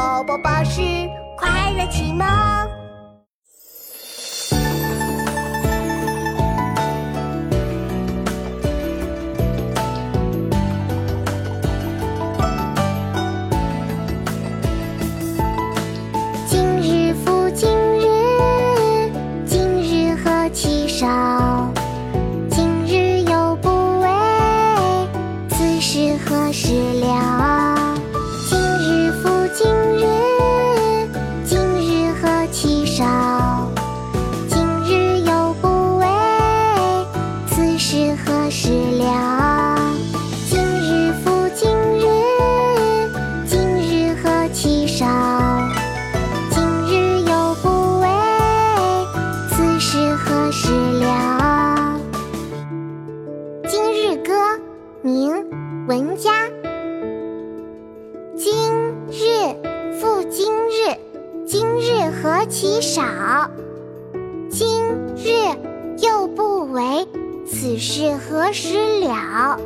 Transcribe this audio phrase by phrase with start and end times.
[0.00, 0.80] 宝宝巴士
[1.36, 2.26] 快乐启蒙。
[16.48, 19.12] 今日复今日，
[19.44, 21.39] 今日何其少。
[50.22, 51.98] 何时了？
[53.66, 54.32] 今日歌，
[55.02, 55.32] 明·
[55.88, 56.30] 文嘉。
[58.36, 58.52] 今
[59.08, 59.56] 日
[59.98, 60.96] 复今日，
[61.46, 63.02] 今日何其少。
[64.50, 64.82] 今
[65.16, 65.30] 日
[65.98, 67.08] 又不为，
[67.46, 69.58] 此事何时了？